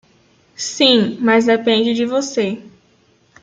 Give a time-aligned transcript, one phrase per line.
[0.55, 2.57] Sim, mas depende de você.